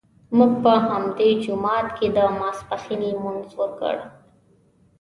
[0.37, 3.95] موږ په همدې جومات کې د ماسپښین لمونځ وکړ.